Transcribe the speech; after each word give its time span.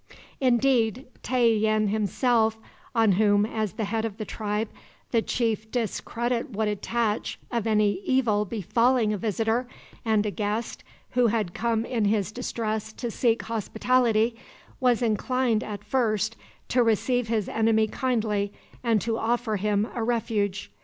Indeed, 0.39 1.05
Tayian 1.21 1.89
himself, 1.89 2.57
on 2.95 3.11
whom, 3.11 3.45
as 3.45 3.73
the 3.73 3.83
head 3.85 4.03
of 4.03 4.17
the 4.17 4.25
tribe, 4.25 4.69
the 5.11 5.21
chief 5.21 5.69
discredit 5.69 6.49
would 6.49 6.67
attach 6.67 7.37
of 7.51 7.67
any 7.67 7.99
evil 8.03 8.43
befalling 8.43 9.13
a 9.13 9.17
visitor 9.19 9.67
and 10.03 10.25
a 10.25 10.31
guest 10.31 10.83
who 11.11 11.27
had 11.27 11.53
come 11.53 11.85
in 11.85 12.05
his 12.05 12.31
distress 12.31 12.91
to 12.93 13.11
seek 13.11 13.43
hospitality, 13.43 14.35
was 14.79 15.03
inclined, 15.03 15.63
at 15.63 15.83
first, 15.83 16.35
to 16.69 16.81
receive 16.81 17.27
his 17.27 17.47
enemy 17.47 17.85
kindly, 17.87 18.51
and 18.83 19.01
to 19.01 19.19
offer 19.19 19.57
him 19.57 19.87
a 19.93 20.01
refuge. 20.03 20.71